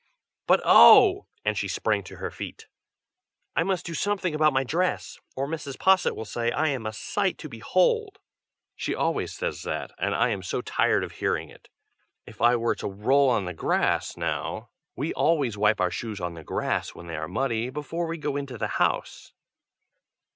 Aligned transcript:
But 0.47 0.61
oh!" 0.65 1.27
and 1.45 1.55
she 1.55 1.67
sprang 1.67 2.01
to 2.05 2.15
her 2.15 2.31
feet, 2.31 2.65
"I 3.55 3.61
must 3.61 3.85
do 3.85 3.93
something 3.93 4.33
about 4.33 4.51
my 4.51 4.63
dress, 4.63 5.19
or 5.35 5.45
Mrs. 5.47 5.77
Posset 5.77 6.15
will 6.15 6.25
say, 6.25 6.49
I 6.49 6.69
am 6.69 6.87
'a 6.87 6.91
sight 6.93 7.37
to 7.37 7.47
behold!' 7.47 8.17
She 8.75 8.95
always 8.95 9.31
says 9.31 9.61
that, 9.61 9.91
and 9.99 10.15
I 10.15 10.29
am 10.29 10.41
so 10.41 10.61
tired 10.63 11.03
of 11.03 11.11
hearing 11.11 11.49
it. 11.51 11.69
If 12.25 12.41
I 12.41 12.55
were 12.55 12.73
to 12.77 12.87
roll 12.87 13.29
on 13.29 13.45
the 13.45 13.53
grass, 13.53 14.17
now! 14.17 14.71
we 14.95 15.13
always 15.13 15.55
wipe 15.55 15.79
our 15.79 15.91
shoes 15.91 16.19
on 16.19 16.33
the 16.33 16.43
grass, 16.43 16.95
when 16.95 17.05
they 17.05 17.15
are 17.15 17.27
muddy, 17.27 17.69
before 17.69 18.07
we 18.07 18.17
go 18.17 18.35
into 18.35 18.57
the 18.57 18.67
house." 18.81 19.33